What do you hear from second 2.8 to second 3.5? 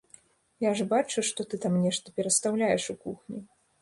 у кухні.